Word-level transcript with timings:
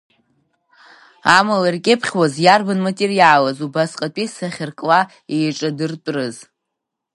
Амала 1.37 1.67
иркьыԥхьуаз 1.69 2.33
иарбан 2.45 2.79
материалыз, 2.87 3.57
убасҟатәи 3.65 4.27
сахьаркла 4.35 4.99
еиҿадыртәрыз? 5.35 6.37